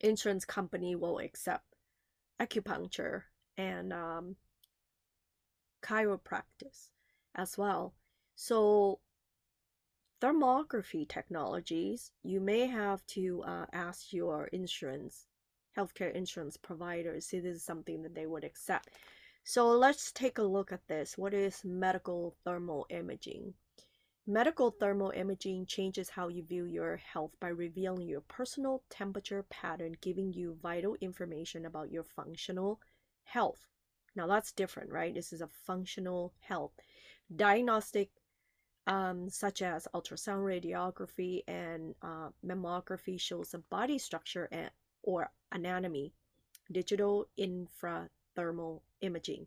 [0.00, 1.76] insurance company will accept
[2.40, 3.22] acupuncture
[3.56, 3.92] and
[5.82, 6.88] chiropractic
[7.34, 7.94] as well.
[8.34, 9.00] So
[10.20, 15.26] thermography technologies, you may have to uh, ask your insurance,
[15.76, 18.90] healthcare insurance providers, see this is something that they would accept.
[19.44, 21.16] So let's take a look at this.
[21.16, 23.54] What is medical thermal imaging?
[24.26, 29.96] Medical thermal imaging changes how you view your health by revealing your personal temperature pattern,
[30.02, 32.80] giving you vital information about your functional
[33.24, 33.66] health.
[34.16, 35.14] Now that's different, right?
[35.14, 36.72] This is a functional health.
[37.34, 38.10] Diagnostic
[38.86, 44.70] um, such as ultrasound radiography and uh, mammography shows the body structure and,
[45.02, 46.12] or anatomy.
[46.72, 49.46] Digital infrared thermal imaging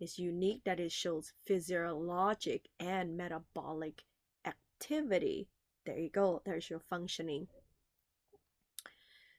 [0.00, 4.02] is unique that it shows physiologic and metabolic
[4.44, 5.48] activity.
[5.86, 6.42] There you go.
[6.44, 7.48] There's your functioning.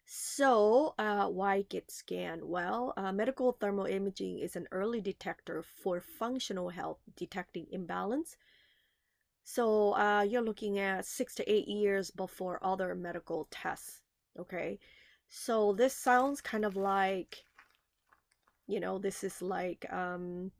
[0.05, 2.43] So, uh, why get scanned?
[2.45, 8.37] Well, uh, medical thermal imaging is an early detector for functional health, detecting imbalance,
[9.45, 14.01] so uh, you're looking at six to eight years before other medical tests.
[14.37, 14.79] Okay.
[15.29, 17.43] So this sounds kind of like,
[18.67, 20.51] you know, this is like um,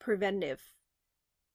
[0.00, 0.60] preventive.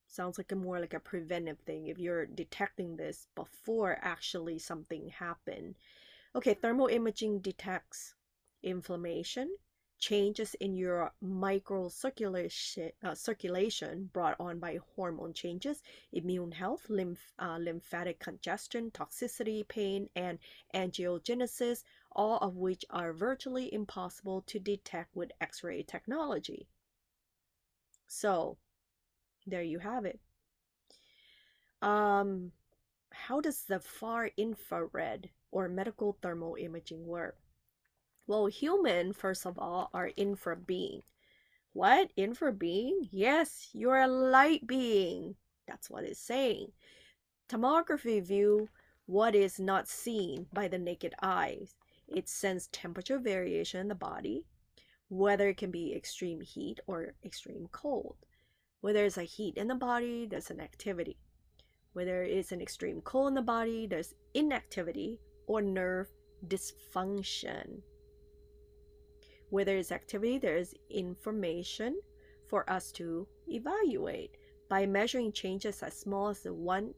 [0.07, 5.09] Sounds like a more like a preventive thing if you're detecting this before actually something
[5.09, 5.75] happened.
[6.37, 8.13] Okay, thermal imaging detects
[8.61, 9.49] inflammation,
[9.97, 15.81] changes in your microcirculation uh, circulation brought on by hormone changes,
[16.13, 20.37] immune health, lymph, uh, lymphatic congestion, toxicity, pain, and
[20.75, 26.67] angiogenesis, all of which are virtually impossible to detect with X-ray technology.
[28.07, 28.59] So,
[29.47, 30.19] there you have it.
[31.81, 32.51] Um,
[33.11, 37.35] how does the far infrared or medical thermal imaging work?
[38.27, 41.01] Well, human, first of all, are infra being.
[41.73, 42.11] What?
[42.15, 43.09] Infra being?
[43.09, 45.35] Yes, you're a light being.
[45.67, 46.73] That's what it's saying.
[47.49, 48.69] Thermography view
[49.07, 51.73] what is not seen by the naked eyes.
[52.07, 54.45] It sends temperature variation in the body,
[55.09, 58.17] whether it can be extreme heat or extreme cold.
[58.81, 61.17] Whether it's a heat in the body, there's an activity.
[61.93, 66.07] Whether it's an extreme cold in the body, there's inactivity or nerve
[66.47, 67.81] dysfunction
[69.49, 71.99] where there is activity, there is information
[72.47, 74.35] for us to evaluate
[74.69, 76.93] by measuring changes as small as 1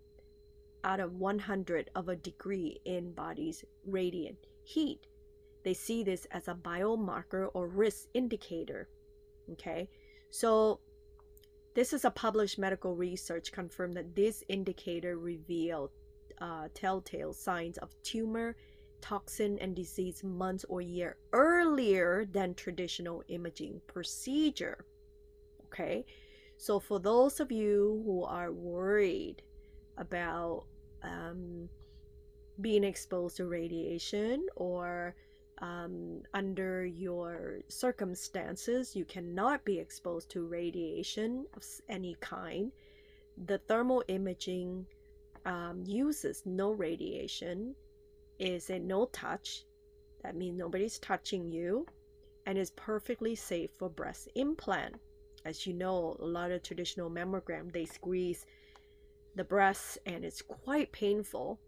[0.84, 5.06] out of 100 of a degree in body's radiant heat.
[5.64, 8.88] They see this as a biomarker or risk indicator.
[9.52, 9.90] Okay,
[10.30, 10.80] so
[11.76, 15.92] this is a published medical research confirmed that this indicator revealed
[16.42, 18.56] uh, telltale signs of tumor
[19.02, 24.86] toxin and disease months or year earlier than traditional imaging procedure.
[25.66, 26.06] Okay,
[26.58, 29.42] so for those of you who are worried
[29.98, 30.66] about
[31.04, 31.70] um,
[32.62, 35.16] being exposed to radiation or
[35.62, 42.72] um, under your circumstances, you cannot be exposed to radiation of any kind.
[43.46, 44.86] The thermal imaging
[45.46, 47.76] um, uses no radiation
[48.40, 49.66] is a no touch.
[50.24, 51.86] That means nobody's touching you.
[52.46, 54.96] and is perfectly safe for breast implant.
[55.46, 58.46] As you know, a lot of traditional mammogram they squeeze
[59.36, 61.60] the breast and it's quite painful.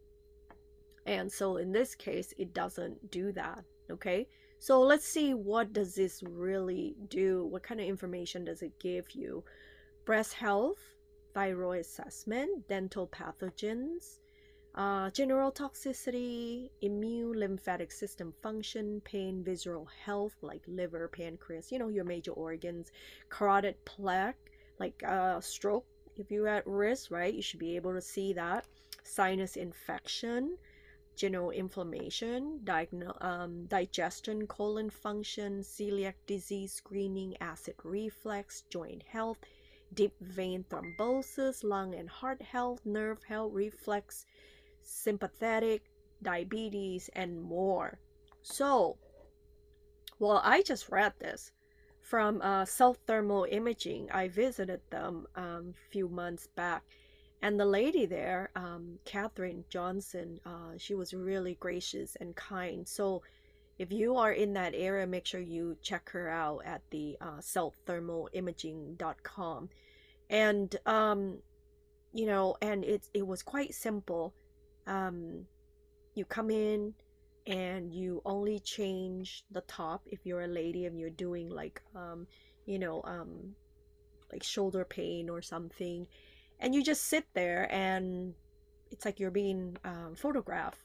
[1.06, 3.64] And so in this case, it doesn't do that.
[3.92, 4.28] Okay.
[4.60, 7.46] So let's see what does this really do?
[7.46, 9.44] What kind of information does it give you?
[10.06, 10.80] Breast health,
[11.34, 14.20] thyroid assessment, dental pathogens,
[14.76, 21.90] uh, general toxicity, immune lymphatic system function, pain, visceral health like liver, pancreas, you know,
[21.90, 22.92] your major organs,
[23.30, 24.38] carotid plaque
[24.80, 25.86] like uh, stroke.
[26.18, 28.66] If you're at risk, right, you should be able to see that.
[29.04, 30.58] Sinus infection,
[31.16, 39.38] general inflammation, diagno- um, digestion, colon function, celiac disease screening, acid reflux, joint health,
[39.94, 44.26] deep vein thrombosis, lung and heart health, nerve health, reflex,
[44.84, 45.84] sympathetic,
[46.22, 48.00] diabetes, and more.
[48.42, 48.98] So,
[50.20, 51.52] well, I just read this
[52.02, 54.10] from uh, South Thermal Imaging.
[54.12, 56.84] I visited them a um, few months back,
[57.42, 62.88] and the lady there, um, Catherine Johnson, uh, she was really gracious and kind.
[62.88, 63.24] So,
[63.82, 67.40] if you are in that area, make sure you check her out at the uh,
[67.40, 69.70] souththermalimaging.com.
[70.30, 71.40] And um,
[72.14, 74.36] you know, and it it was quite simple.
[74.86, 75.48] Um,
[76.14, 76.94] you come in
[77.48, 82.28] and you only change the top if you're a lady and you're doing like um,
[82.68, 83.56] you know um,
[84.32, 86.06] like shoulder pain or something,
[86.60, 88.36] and you just sit there and
[88.92, 90.78] it's like you're being um, photographed.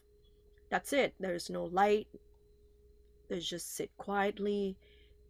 [0.71, 1.13] That's it.
[1.21, 2.09] There's no light,
[3.29, 4.77] there's just sit quietly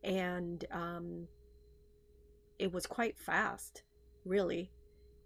[0.04, 1.26] and um,
[2.58, 3.82] it was quite fast
[4.24, 4.70] really.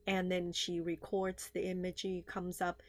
[0.07, 2.83] And then she records the image comes up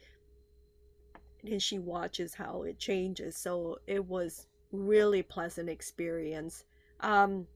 [1.44, 3.36] and she watches how it changes.
[3.36, 6.64] So it was really pleasant experience.
[7.00, 7.46] Um,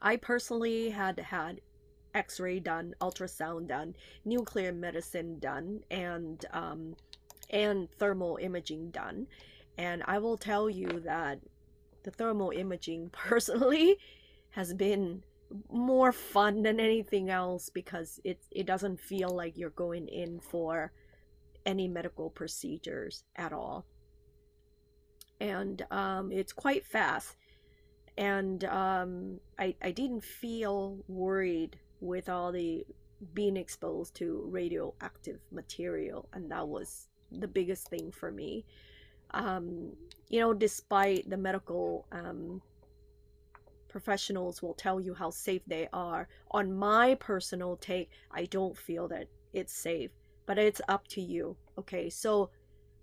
[0.00, 1.60] i personally had had
[2.14, 3.94] x-ray done ultrasound done
[4.24, 6.94] nuclear medicine done and um,
[7.50, 9.26] and thermal imaging done
[9.78, 11.38] and I will tell you that
[12.02, 13.96] the thermal imaging personally
[14.50, 15.22] has been
[15.70, 20.92] more fun than anything else because it it doesn't feel like you're going in for
[21.64, 23.86] any medical procedures at all.
[25.40, 27.36] And um, it's quite fast.
[28.16, 32.84] And um, I, I didn't feel worried with all the
[33.34, 36.28] being exposed to radioactive material.
[36.32, 38.64] And that was the biggest thing for me
[39.32, 39.92] um,
[40.28, 42.60] you know, despite the medical um,
[43.88, 49.08] professionals will tell you how safe they are, on my personal take, I don't feel
[49.08, 50.10] that it's safe,
[50.46, 51.56] but it's up to you.
[51.78, 52.50] Okay, so,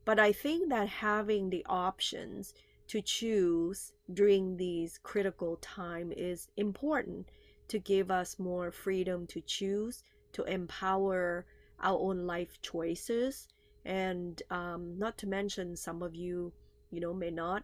[0.06, 2.54] but I think that having the options
[2.88, 7.30] to choose during these critical time is important
[7.68, 10.04] to give us more freedom to choose
[10.34, 11.46] to empower
[11.80, 13.48] our own life choices
[13.86, 16.52] and um, not to mention some of you
[16.92, 17.64] you know may not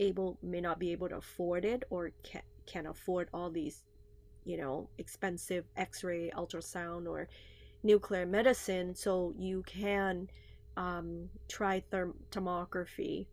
[0.00, 3.84] able may not be able to afford it or can, can afford all these
[4.44, 7.28] you know expensive x-ray ultrasound or
[7.82, 8.94] nuclear medicine.
[8.94, 10.28] So you can
[10.76, 13.26] um, try therm- tomography.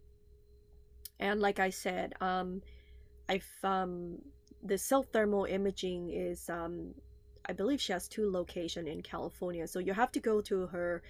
[1.20, 2.62] And like i said um,
[3.64, 4.18] um,
[4.64, 6.94] the self thermal imaging is um,
[7.46, 9.68] i believe she has two locations in california.
[9.68, 11.02] So you have to go to her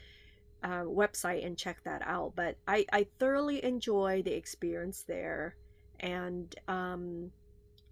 [0.64, 2.34] uh, website and check that out.
[2.36, 5.56] But I, I thoroughly enjoy the experience there.
[6.00, 7.32] And um,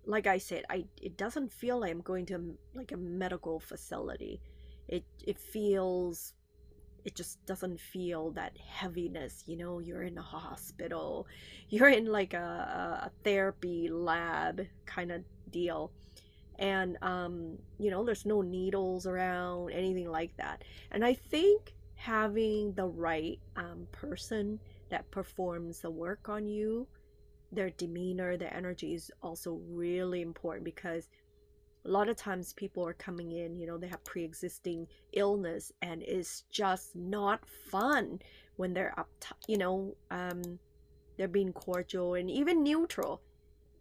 [0.06, 4.42] like I said, I it doesn't feel like I'm going to like a medical facility.
[4.88, 6.34] It it feels
[7.08, 11.26] it just doesn't feel that heaviness you know you're in a hospital
[11.70, 15.92] you're in like a, a therapy lab kind of deal
[16.60, 22.74] and um, you know there's no needles around anything like that and i think having
[22.74, 26.88] the right um, person that performs the work on you
[27.52, 31.08] their demeanor their energy is also really important because
[31.86, 36.04] a lot of times people are coming in you know they have pre-existing illness and
[36.04, 38.20] it's just not fun
[38.58, 40.42] when they're up t- you know um
[41.18, 43.22] they're being cordial and even neutral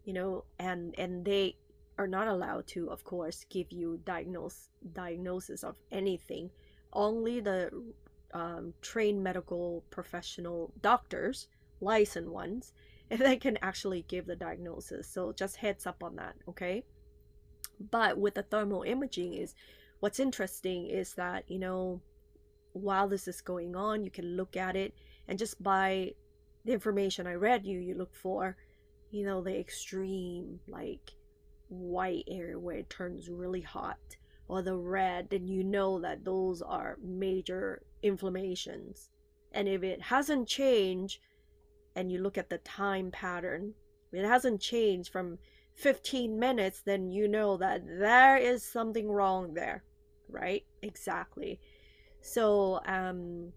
[0.05, 1.55] you know and and they
[1.97, 6.49] are not allowed to of course give you diagnose diagnosis of anything.
[6.93, 7.71] Only the
[8.33, 11.47] um, trained medical professional doctors,
[11.81, 12.73] licensed ones,
[13.09, 15.07] if they can actually give the diagnosis.
[15.07, 16.83] So just heads up on that, okay?
[17.91, 19.55] But with the thermal imaging is
[19.99, 22.01] what's interesting is that, you know,
[22.73, 24.93] while this is going on, you can look at it
[25.27, 26.11] and just by
[26.65, 28.57] the information I read you, you look for
[29.11, 31.11] you know, the extreme, like
[31.69, 33.97] white area where it turns really hot,
[34.47, 39.09] or the red, then you know that those are major inflammations.
[39.51, 41.19] And if it hasn't changed,
[41.95, 43.73] and you look at the time pattern,
[44.13, 45.37] it hasn't changed from
[45.75, 49.83] 15 minutes, then you know that there is something wrong there,
[50.29, 50.63] right?
[50.81, 51.59] Exactly.
[52.21, 53.51] So, um,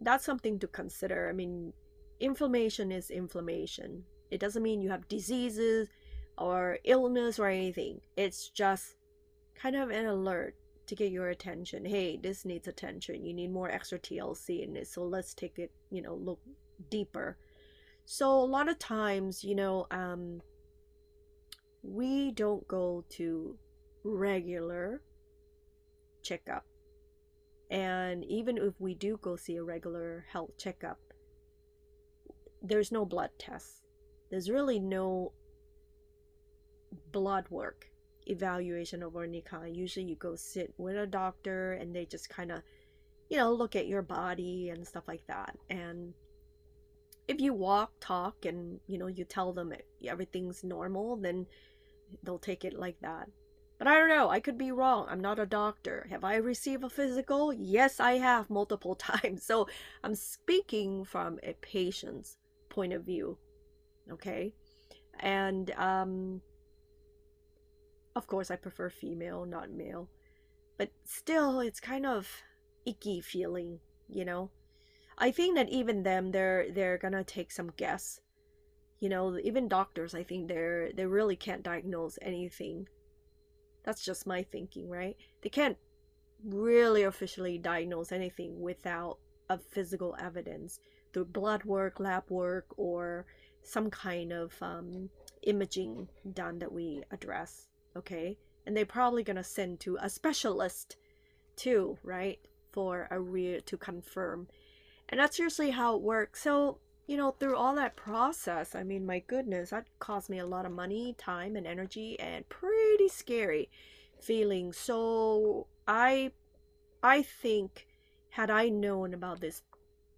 [0.00, 1.28] that's something to consider.
[1.28, 1.72] I mean,
[2.20, 4.04] inflammation is inflammation.
[4.30, 5.88] It doesn't mean you have diseases
[6.36, 8.00] or illness or anything.
[8.16, 8.96] It's just
[9.60, 10.54] kind of an alert
[10.86, 11.84] to get your attention.
[11.84, 13.24] Hey, this needs attention.
[13.24, 14.88] You need more extra TLC in it.
[14.88, 16.40] So let's take it, you know, look
[16.90, 17.36] deeper.
[18.06, 20.40] So a lot of times, you know, um,
[21.82, 23.58] we don't go to
[24.04, 25.02] regular
[26.22, 26.64] checkup.
[27.70, 30.98] And even if we do go see a regular health checkup,
[32.62, 33.82] there's no blood tests.
[34.30, 35.32] There's really no
[37.12, 37.90] blood work
[38.28, 39.76] evaluation of any kind.
[39.76, 42.62] Usually you go sit with a doctor and they just kind of,
[43.28, 45.56] you know, look at your body and stuff like that.
[45.70, 46.14] And
[47.26, 49.72] if you walk, talk, and, you know, you tell them
[50.06, 51.46] everything's normal, then
[52.22, 53.28] they'll take it like that.
[53.78, 55.06] But I don't know, I could be wrong.
[55.08, 56.06] I'm not a doctor.
[56.10, 57.52] Have I received a physical?
[57.52, 59.44] Yes, I have multiple times.
[59.44, 59.68] So
[60.02, 62.36] I'm speaking from a patient's
[62.68, 63.38] point of view.
[64.10, 64.52] Okay?
[65.20, 66.40] And um
[68.18, 70.08] of course I prefer female, not male.
[70.76, 72.28] But still it's kind of
[72.84, 74.50] icky feeling, you know.
[75.16, 78.20] I think that even them they're they're gonna take some guess.
[79.00, 82.88] You know, even doctors I think they're they really can't diagnose anything.
[83.84, 85.16] That's just my thinking, right?
[85.42, 85.78] They can't
[86.44, 90.80] really officially diagnose anything without a physical evidence
[91.12, 93.26] through blood work, lab work, or
[93.62, 95.08] some kind of um,
[95.42, 97.68] imaging done that we address.
[97.98, 100.96] Okay, and they're probably gonna send to a specialist
[101.56, 102.38] too, right,
[102.70, 104.48] for a real to confirm,
[105.08, 106.42] and that's usually how it works.
[106.42, 106.78] So
[107.08, 110.66] you know, through all that process, I mean, my goodness, that cost me a lot
[110.66, 113.70] of money, time, and energy, and pretty scary
[114.20, 114.74] feeling.
[114.74, 116.32] So I,
[117.02, 117.86] I think,
[118.28, 119.62] had I known about this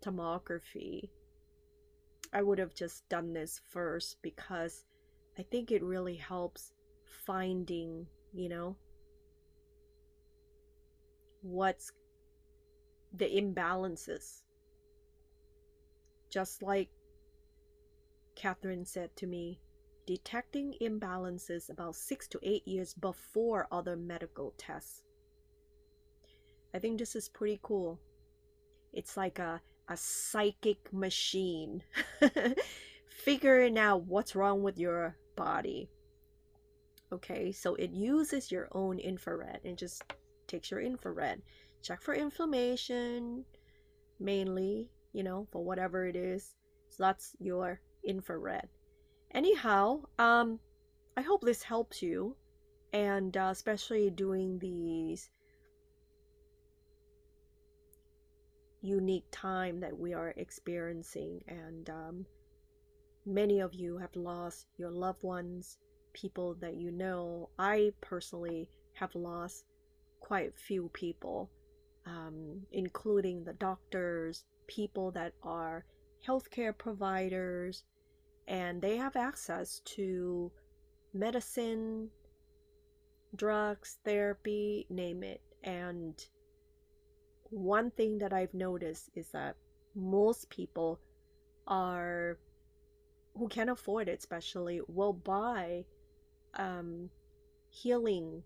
[0.04, 1.10] thermography,
[2.32, 4.84] I would have just done this first because
[5.38, 6.72] I think it really helps
[7.30, 8.76] finding, you know,
[11.42, 11.92] what's
[13.14, 14.42] the imbalances.
[16.28, 16.88] Just like
[18.34, 19.60] Catherine said to me,
[20.08, 25.02] detecting imbalances about six to eight years before other medical tests.
[26.74, 28.00] I think this is pretty cool.
[28.92, 31.84] It's like a a psychic machine
[33.08, 35.90] figuring out what's wrong with your body.
[37.12, 40.02] Okay, so it uses your own infrared and just
[40.46, 41.42] takes your infrared.
[41.82, 43.44] Check for inflammation,
[44.20, 46.54] mainly, you know, for whatever it is.
[46.90, 48.68] So that's your infrared.
[49.32, 50.60] Anyhow, um,
[51.16, 52.36] I hope this helps you,
[52.92, 55.30] and uh, especially doing these
[58.82, 62.26] unique time that we are experiencing and um,
[63.26, 65.76] many of you have lost your loved ones
[66.12, 67.50] people that you know.
[67.58, 69.64] I personally have lost
[70.20, 71.50] quite few people
[72.06, 75.84] um, including the doctors people that are
[76.26, 77.84] healthcare providers
[78.48, 80.50] and they have access to
[81.12, 82.08] medicine
[83.36, 85.40] drugs therapy name it.
[85.62, 86.14] And
[87.44, 89.56] one thing that I've noticed is that
[89.94, 91.00] most people
[91.66, 92.38] are
[93.36, 95.84] who can afford it especially will buy
[96.56, 97.10] um,
[97.68, 98.42] healing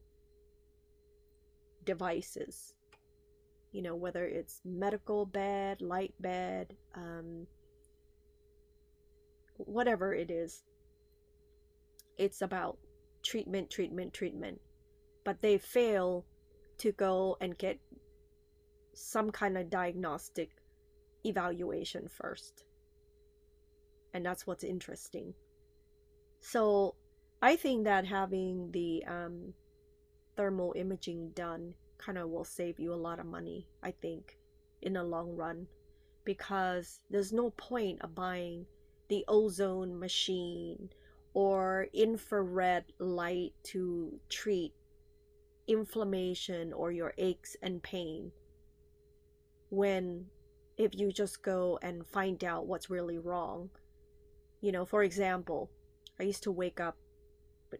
[1.84, 2.74] devices
[3.72, 7.46] you know whether it's medical bed light bed um,
[9.56, 10.62] whatever it is
[12.16, 12.78] it's about
[13.22, 14.60] treatment treatment treatment
[15.24, 16.24] but they fail
[16.78, 17.78] to go and get
[18.94, 20.50] some kind of diagnostic
[21.24, 22.64] evaluation first.
[24.12, 25.34] And that's what's interesting.
[26.40, 26.94] So
[27.44, 29.52] I think that having the um,
[30.34, 34.38] thermal imaging done kind of will save you a lot of money, I think,
[34.80, 35.66] in the long run.
[36.24, 38.64] Because there's no point of buying
[39.10, 40.88] the ozone machine
[41.34, 44.72] or infrared light to treat
[45.68, 48.32] inflammation or your aches and pain
[49.68, 50.24] when
[50.78, 53.68] if you just go and find out what's really wrong
[54.62, 55.70] you know, for example,
[56.18, 56.96] I used to wake up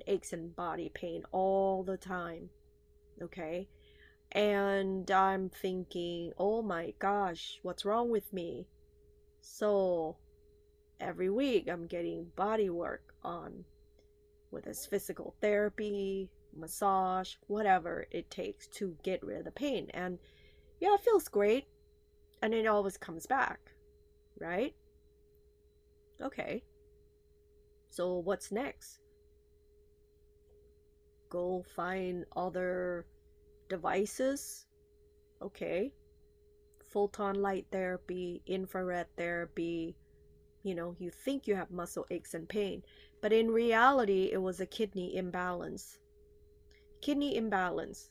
[0.07, 2.51] aches and body pain all the time.
[3.23, 3.69] Okay?
[4.33, 8.67] And I'm thinking, oh my gosh, what's wrong with me?
[9.41, 10.17] So
[11.01, 13.65] every week I'm getting body work on
[14.51, 19.91] with this physical therapy, massage, whatever it takes to get rid of the pain.
[19.95, 20.19] And
[20.81, 21.67] yeah, it feels great.
[22.43, 23.61] And it always comes back,
[24.39, 24.75] right?
[26.21, 26.63] Okay.
[27.91, 28.99] So what's next?
[31.35, 33.07] Go find other
[33.69, 34.67] devices.
[35.43, 35.93] Okay.
[36.87, 39.97] Photon light therapy, infrared therapy.
[40.63, 42.85] You know, you think you have muscle aches and pain,
[43.21, 45.99] but in reality, it was a kidney imbalance.
[47.03, 48.11] Kidney imbalance.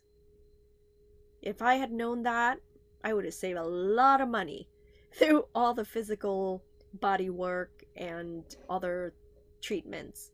[1.41, 2.59] If I had known that,
[3.05, 4.67] I would have saved a lot of money
[5.13, 6.61] through all the physical
[6.95, 9.13] body work and other
[9.61, 10.34] treatments.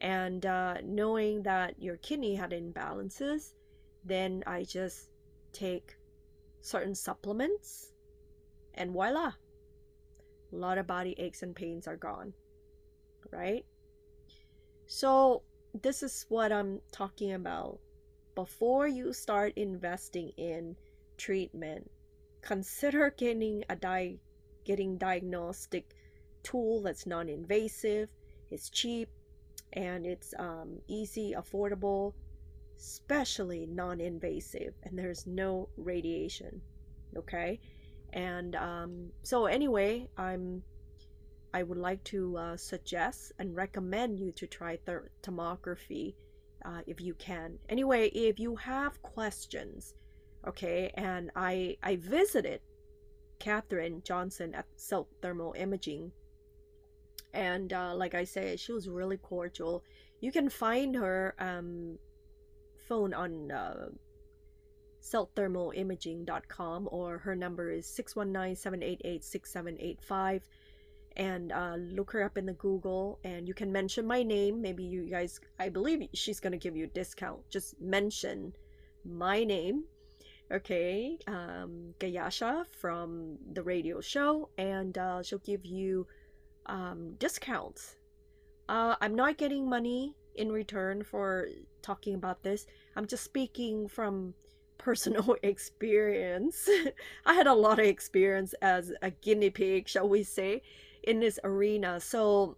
[0.00, 3.52] And uh, knowing that your kidney had imbalances,
[4.04, 5.08] then I just
[5.52, 5.96] take
[6.60, 7.92] certain supplements
[8.74, 9.32] and voila,
[10.52, 12.32] a lot of body aches and pains are gone,
[13.32, 13.64] right?
[14.86, 15.42] So,
[15.82, 17.78] this is what I'm talking about.
[18.34, 20.76] Before you start investing in
[21.16, 21.90] treatment,
[22.42, 24.20] consider getting a di-
[24.64, 25.94] getting diagnostic
[26.42, 28.08] tool that's non-invasive,
[28.50, 29.08] it's cheap,
[29.72, 32.14] and it's um, easy, affordable,
[32.78, 36.60] especially non-invasive, and there's no radiation.
[37.16, 37.60] Okay,
[38.12, 40.62] and um, so anyway, I'm
[41.54, 46.14] I would like to uh, suggest and recommend you to try th- tomography
[46.64, 47.58] uh, if you can.
[47.68, 49.94] Anyway, if you have questions,
[50.46, 52.60] okay, and I I visited
[53.38, 56.12] Catherine Johnson at Self Thermal Imaging,
[57.34, 59.82] and uh, like I said, she was really cordial.
[60.20, 61.98] You can find her um,
[62.88, 63.88] phone on uh,
[65.02, 70.40] silkthermalimaging.com or her number is 619-788-6785
[71.16, 74.60] and uh, look her up in the Google and you can mention my name.
[74.60, 77.40] Maybe you guys, I believe she's going to give you a discount.
[77.50, 78.52] Just mention
[79.04, 79.84] my name.
[80.52, 86.06] Okay, um, Gayasha from the radio show, and uh, she'll give you
[86.66, 87.96] um, discounts.
[88.68, 91.48] Uh, I'm not getting money in return for
[91.82, 92.66] talking about this.
[92.96, 94.34] I'm just speaking from
[94.78, 96.68] personal experience.
[97.26, 100.62] I had a lot of experience as a guinea pig, shall we say,
[101.04, 102.00] in this arena.
[102.00, 102.56] So,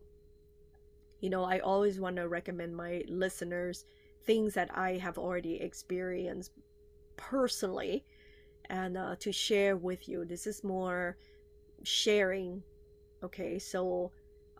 [1.20, 3.84] you know, I always want to recommend my listeners
[4.24, 6.52] things that I have already experienced
[7.16, 8.04] personally
[8.68, 10.24] and uh, to share with you.
[10.24, 11.16] This is more
[11.82, 12.62] sharing.
[13.22, 14.12] Okay, so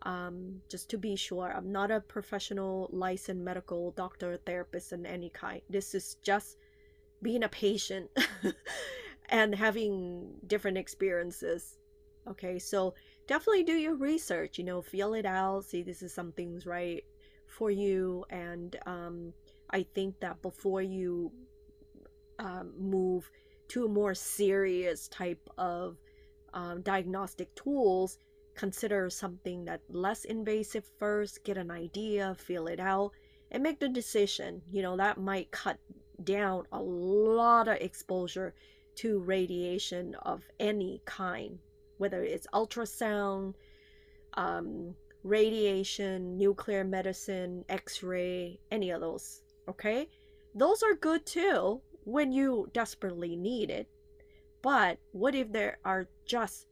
[0.03, 5.31] um, just to be sure, I'm not a professional licensed medical doctor, therapist, in any
[5.31, 5.61] kind.
[5.69, 6.59] This is just
[7.23, 8.11] being a patient
[9.29, 11.79] and having different experiences.
[12.29, 12.95] Okay, so
[13.27, 17.03] definitely do your research, you know, feel it out, see this is something's right
[17.47, 18.25] for you.
[18.31, 19.33] And um,
[19.71, 21.33] I think that before you
[22.39, 23.31] um, move
[23.69, 25.97] to a more serious type of
[26.55, 28.19] um, diagnostic tools,
[28.59, 33.13] consider something that less invasive first, get an idea, feel it out,
[33.53, 34.61] and make the decision.
[34.73, 35.79] You know, that might cut
[36.25, 38.55] down a lot of exposure
[38.97, 41.57] to radiation of any kind,
[41.99, 43.55] whether it's ultrasound,
[44.35, 44.93] um,
[45.23, 49.43] radiation, nuclear medicine, x ray, any of those.
[49.69, 50.09] Okay?
[50.55, 53.87] Those are good too when you desperately need it.
[54.63, 56.67] But what if there are just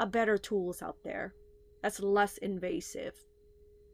[0.00, 1.34] a better tools out there
[1.82, 3.14] that's less invasive?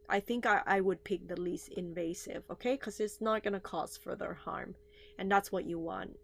[0.07, 2.73] I think I, I would pick the least invasive, okay?
[2.73, 4.75] Because it's not going to cause further harm
[5.17, 6.15] and that's what you want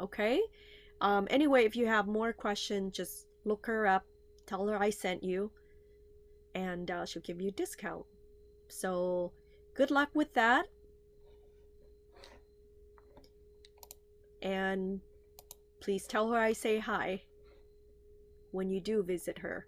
[0.00, 0.40] okay
[1.00, 4.04] um, anyway if you have more questions just look her up
[4.46, 5.50] tell her i sent you
[6.54, 8.04] and uh, she'll give you a discount
[8.68, 9.32] so
[9.74, 10.66] good luck with that
[14.42, 15.00] and
[15.80, 17.20] please tell her i say hi
[18.54, 19.66] when you do visit her.